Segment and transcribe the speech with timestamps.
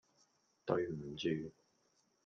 [0.65, 1.29] 對唔住